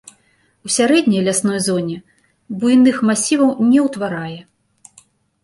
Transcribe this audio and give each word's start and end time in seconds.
У 0.67 0.71
сярэдняй 0.75 1.21
лясной 1.27 1.59
зоне 1.65 1.97
буйных 2.65 2.95
масіваў 3.11 3.53
не 3.75 3.79
ўтварае. 3.91 4.41